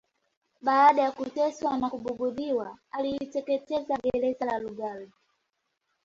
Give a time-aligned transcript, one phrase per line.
[0.61, 5.09] Baada ya kuteswa na kubughudhiwa aliliteketeza gereza la Lugard